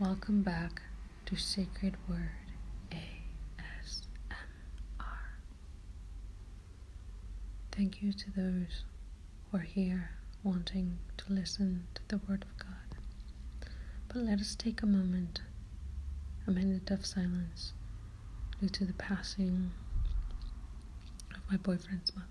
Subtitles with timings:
[0.00, 0.82] Welcome back
[1.26, 2.30] to Sacred Word
[2.90, 3.04] ASMR.
[7.70, 8.82] Thank you to those
[9.50, 10.10] who are here
[10.42, 12.98] wanting to listen to the Word of God.
[14.08, 15.42] But let us take a moment,
[16.46, 17.72] a minute of silence,
[18.60, 19.70] due to the passing
[21.34, 22.28] of my boyfriend's mother.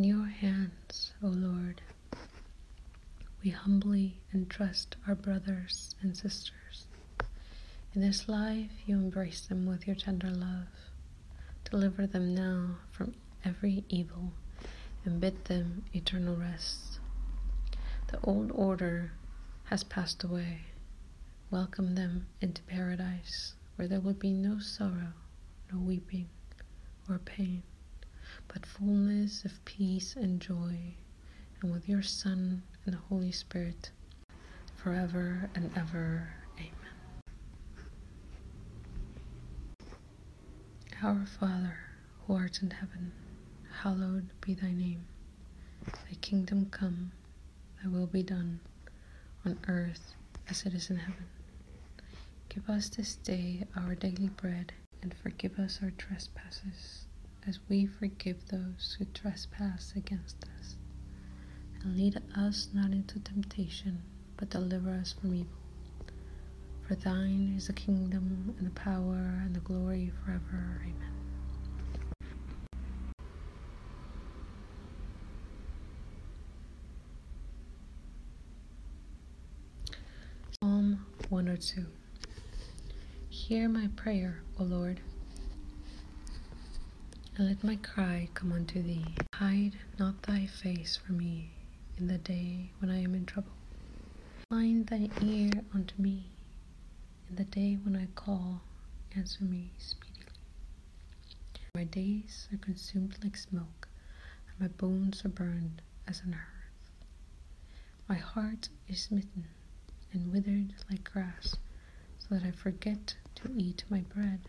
[0.00, 1.82] In your hands, O Lord,
[3.44, 6.86] we humbly entrust our brothers and sisters.
[7.94, 10.68] In this life, you embrace them with your tender love.
[11.70, 14.32] Deliver them now from every evil
[15.04, 16.98] and bid them eternal rest.
[18.06, 19.12] The old order
[19.64, 20.62] has passed away.
[21.50, 25.12] Welcome them into paradise, where there will be no sorrow,
[25.70, 26.30] no weeping,
[27.06, 27.64] or pain
[28.48, 30.94] but fullness of peace and joy,
[31.60, 33.90] and with your Son and the Holy Spirit,
[34.74, 36.34] forever and ever.
[36.58, 36.74] Amen.
[41.02, 41.78] Our Father,
[42.26, 43.12] who art in heaven,
[43.82, 45.06] hallowed be thy name.
[45.84, 47.12] Thy kingdom come,
[47.82, 48.60] thy will be done,
[49.44, 50.14] on earth
[50.48, 51.28] as it is in heaven.
[52.48, 57.06] Give us this day our daily bread, and forgive us our trespasses
[57.46, 60.76] as we forgive those who trespass against us.
[61.82, 64.02] And lead us not into temptation,
[64.36, 65.46] but deliver us from evil.
[66.86, 70.80] For thine is the kingdom, and the power, and the glory forever.
[70.82, 70.96] Amen.
[80.60, 81.86] Psalm 102
[83.28, 85.00] Hear my prayer, O Lord
[87.40, 89.16] and let my cry come unto thee.
[89.34, 91.54] Hide not thy face from me
[91.96, 93.56] in the day when I am in trouble.
[94.50, 96.32] Find thy ear unto me
[97.30, 98.60] in the day when I call.
[99.16, 100.26] Answer me speedily.
[101.74, 103.88] My days are consumed like smoke,
[104.46, 107.06] and my bones are burned as an hearth.
[108.06, 109.46] My heart is smitten
[110.12, 111.56] and withered like grass,
[112.18, 114.40] so that I forget to eat my bread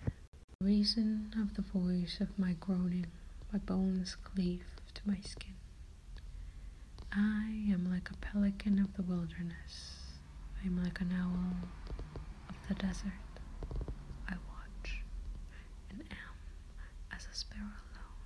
[0.62, 3.08] reason of the voice of my groaning,
[3.52, 5.56] my bones cleave to my skin.
[7.12, 9.98] I am like a pelican of the wilderness.
[10.64, 11.68] I am like an owl
[12.50, 13.12] of the desert.
[14.30, 15.02] I watch
[15.90, 18.22] and am as a sparrow alone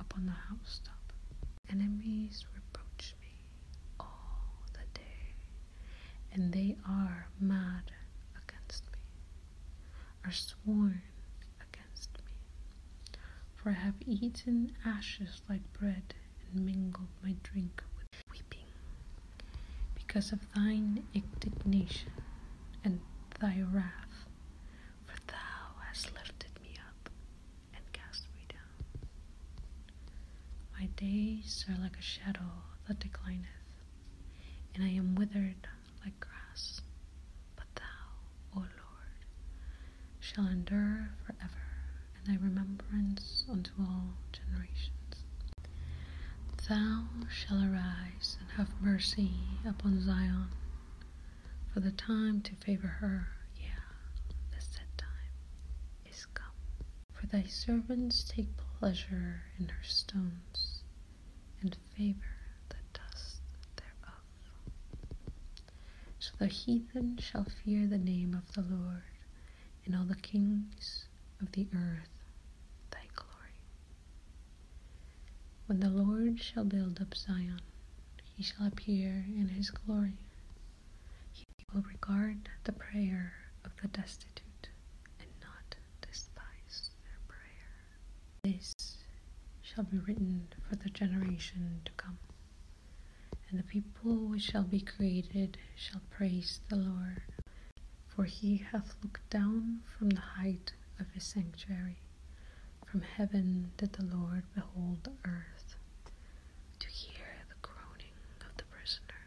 [0.00, 1.12] upon the housetop.
[1.70, 3.28] Enemies reproach me
[4.00, 5.34] all the day,
[6.32, 7.92] and they are mad
[8.42, 8.98] against me,
[10.24, 11.02] are sworn
[13.64, 16.12] for I have eaten ashes like bread
[16.52, 18.66] and mingled my drink with weeping,
[19.94, 22.12] because of thine indignation
[22.84, 23.00] and
[23.40, 24.26] thy wrath,
[25.06, 27.08] for thou hast lifted me up
[27.74, 29.08] and cast me down.
[30.78, 32.50] My days are like a shadow
[32.86, 33.46] that declineth,
[34.74, 35.68] and I am withered
[36.04, 36.82] like grass,
[37.56, 39.24] but thou, O Lord,
[40.20, 41.63] shall endure forever
[42.26, 44.90] thy remembrance unto all generations.
[46.68, 49.32] Thou shalt arise and have mercy
[49.66, 50.48] upon Zion,
[51.72, 53.68] for the time to favor her, yeah,
[54.54, 55.08] the set time
[56.10, 56.46] is come.
[57.12, 60.82] For thy servants take pleasure in her stones,
[61.60, 62.18] and favor
[62.70, 63.40] the dust
[63.76, 64.22] thereof.
[66.18, 69.02] So the heathen shall fear the name of the Lord,
[69.84, 71.06] and all the kings
[71.40, 72.08] of the earth
[75.66, 77.60] When the Lord shall build up Zion,
[78.36, 80.18] he shall appear in his glory.
[81.32, 83.32] He will regard the prayer
[83.64, 84.68] of the destitute
[85.18, 87.98] and not despise their prayer.
[88.42, 88.74] This
[89.62, 92.18] shall be written for the generation to come,
[93.48, 97.22] and the people which shall be created shall praise the Lord.
[98.08, 102.03] For he hath looked down from the height of his sanctuary.
[102.94, 105.74] From heaven did the Lord behold the earth,
[106.78, 109.26] to hear the groaning of the prisoner,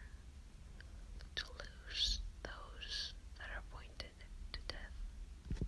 [1.35, 4.15] to loose those that are appointed
[4.53, 5.67] to death,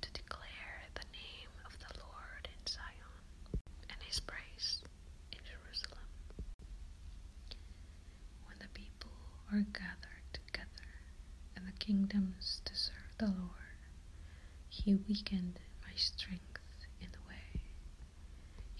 [0.00, 3.14] to declare the name of the Lord in Zion,
[3.88, 4.82] and his praise
[5.30, 6.10] in Jerusalem.
[8.46, 9.14] When the people
[9.52, 10.90] are gathered together,
[11.54, 13.78] and the kingdoms to serve the Lord,
[14.68, 16.58] he weakened my strength
[17.00, 17.60] in the way.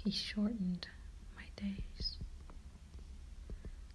[0.03, 0.89] He shortened
[1.37, 2.17] my days.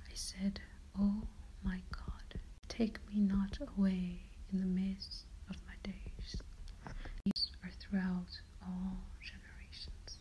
[0.07, 0.62] I said,
[1.00, 1.24] O
[1.63, 4.22] my God, take me not away
[4.52, 6.42] in the midst of my days.
[7.24, 10.19] These are throughout all generations.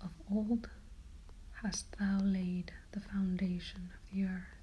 [0.00, 0.68] Of old
[1.62, 4.56] hast thou laid the foundation of the earth,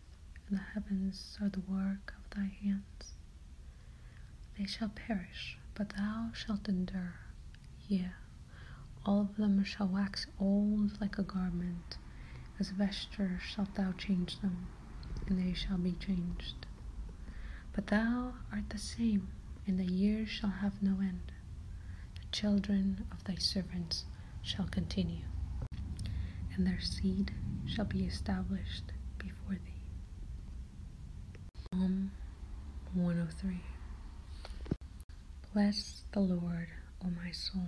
[0.48, 3.14] and the heavens are the work of thy hands.
[4.58, 7.16] They shall perish, but thou shalt endure.
[7.88, 8.12] Yea,
[9.06, 11.98] all of them shall wax old like a garment,
[12.60, 14.68] as vesture shalt thou change them,
[15.28, 16.66] and they shall be changed.
[17.74, 19.28] But thou art the same,
[19.68, 21.32] and the years shall have no end.
[22.20, 24.06] The children of thy servants
[24.42, 25.26] shall continue,
[26.56, 27.32] and their seed
[27.66, 29.82] shall be established before thee.
[31.72, 32.12] Psalm
[32.94, 33.62] 103
[35.54, 36.68] Bless the Lord,
[37.04, 37.68] O my soul,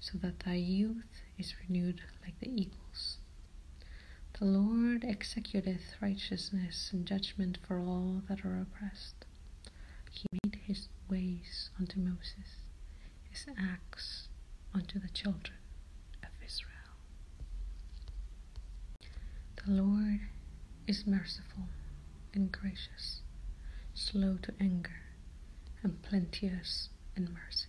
[0.00, 3.18] so that thy youth is renewed like the eagles.
[4.38, 9.26] The Lord executeth righteousness and judgment for all that are oppressed.
[10.10, 12.64] He made his ways unto Moses,
[13.30, 14.28] his acts
[14.74, 15.58] unto the children
[16.22, 16.70] of Israel.
[19.64, 20.20] The Lord
[20.86, 21.68] is merciful
[22.32, 23.20] and gracious,
[23.94, 25.02] slow to anger,
[25.82, 27.68] and plenteous in mercy.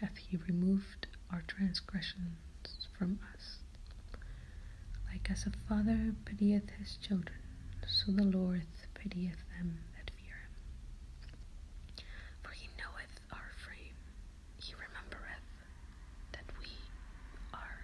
[0.00, 2.36] hath he removed our transgressions
[2.98, 3.58] from us.
[5.10, 7.38] Like as a father pitieth his children,
[7.86, 12.04] so the Lord pitieth them that fear him.
[12.42, 13.96] For he knoweth our frame,
[14.56, 15.46] he remembereth
[16.32, 16.68] that we
[17.54, 17.80] are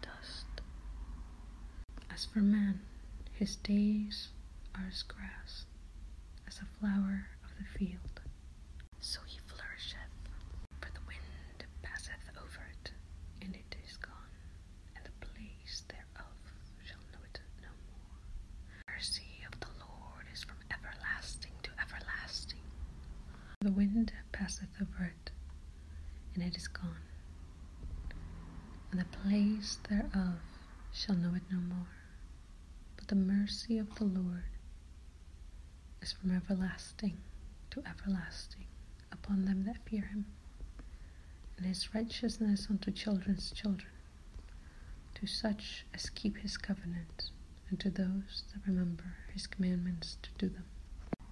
[0.00, 0.46] dust.
[2.10, 2.80] As for man,
[3.32, 4.28] his days
[4.74, 5.66] are as grass,
[6.46, 8.20] as a flower of the field.
[9.00, 10.14] So he flourisheth,
[10.80, 12.92] for the wind passeth over it,
[13.42, 14.32] and it is gone,
[14.96, 16.38] and the place thereof
[16.84, 18.20] shall know it no more.
[18.86, 22.62] The mercy of the Lord is from everlasting to everlasting.
[23.62, 25.30] The wind passeth over it,
[26.34, 26.96] and it is gone,
[28.90, 30.40] and the place thereof
[30.92, 31.86] shall know it no more.
[32.96, 34.42] But the mercy of the Lord
[36.00, 37.18] is from everlasting
[37.70, 38.66] to everlasting
[39.12, 40.26] upon them that fear him,
[41.56, 43.92] and his righteousness unto children's children,
[45.14, 47.30] to such as keep his covenant,
[47.70, 50.64] and to those that remember his commandments to do them.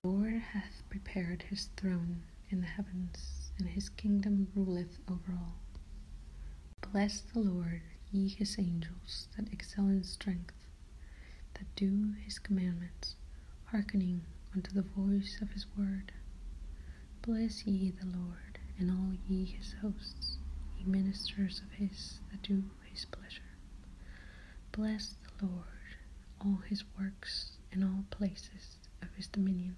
[0.02, 5.60] The Lord hath prepared his throne in the heavens, and his kingdom ruleth over all.
[6.80, 10.66] Bless the Lord, ye his angels that excel in strength,
[11.54, 13.16] that do his commandments,
[13.66, 14.22] hearkening
[14.54, 16.12] unto the voice of his word.
[17.22, 20.38] Bless ye the Lord, and all ye his hosts,
[20.78, 23.42] ye ministers of his that do his pleasure.
[24.72, 25.96] Bless the Lord,
[26.40, 29.76] all his works, and all places of his dominion.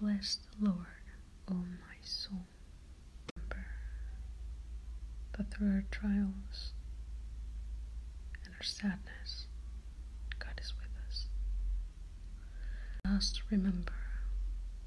[0.00, 0.86] Bless the Lord,
[1.50, 2.44] O my soul.
[3.34, 3.66] Remember
[5.36, 6.72] that through our trials
[8.44, 9.46] and our sadness,
[10.38, 11.26] God is with us.
[13.06, 13.92] Last, remember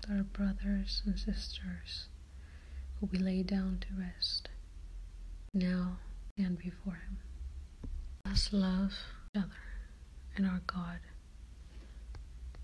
[0.01, 2.07] that our brothers and sisters
[2.99, 4.49] who we lay down to rest
[5.53, 5.97] now
[6.33, 7.17] stand before Him.
[8.25, 8.93] Let us love
[9.35, 9.49] each other
[10.35, 10.99] and our God.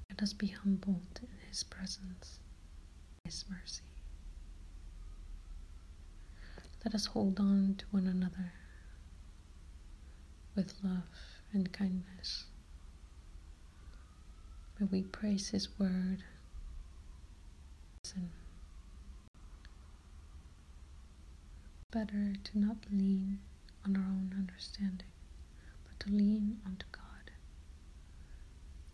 [0.10, 1.22] Let us be humbled
[1.56, 2.40] His presence,
[3.24, 3.86] His mercy.
[6.84, 8.52] Let us hold on to one another
[10.54, 11.08] with love
[11.54, 12.44] and kindness.
[14.78, 16.26] May we praise His word.
[18.04, 18.32] Listen.
[21.90, 23.40] Better to not lean
[23.86, 25.08] on our own understanding,
[25.86, 27.32] but to lean onto God.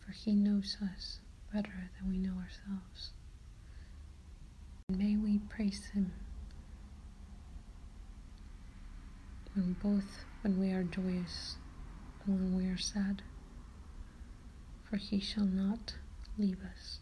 [0.05, 1.21] For He knows us
[1.53, 3.11] better than we know ourselves.
[4.89, 6.11] And may we praise Him
[9.53, 11.57] when both when we are joyous
[12.25, 13.21] and when we are sad,
[14.89, 15.95] for he shall not
[16.37, 16.99] leave us.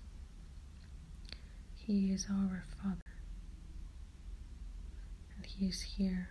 [1.75, 3.15] He is our Father,
[5.35, 6.29] and he is here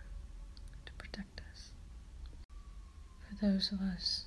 [0.85, 1.71] to protect us.
[3.19, 4.25] For those of us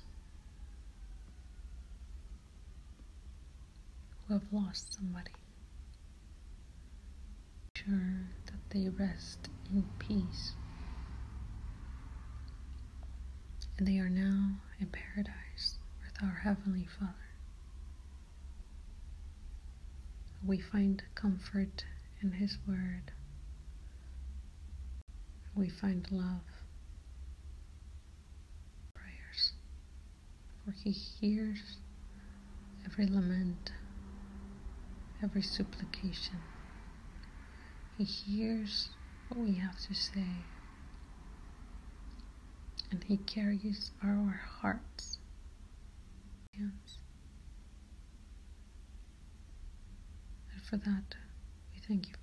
[4.33, 5.31] have lost somebody,
[7.75, 10.53] sure that they rest in peace.
[13.77, 17.13] And they are now in paradise with our Heavenly Father.
[20.45, 21.85] We find comfort
[22.21, 23.11] in His Word.
[25.55, 26.41] We find love,
[28.95, 29.53] prayers,
[30.65, 31.77] for He hears
[32.85, 33.71] every lament,
[35.23, 36.41] every supplication.
[37.97, 38.89] He hears
[39.27, 40.47] what we have to say
[42.91, 45.17] and He carries our hearts.
[46.55, 46.71] And
[50.69, 51.15] for that,
[51.73, 52.22] we thank you.